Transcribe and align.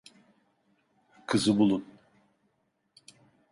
Kızı 1.27 1.57
bulun. 1.57 1.85